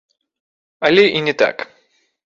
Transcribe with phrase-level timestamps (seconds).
[0.89, 1.67] Але і не так.